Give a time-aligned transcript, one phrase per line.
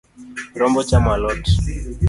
[0.59, 1.43] Rombo chamo a lot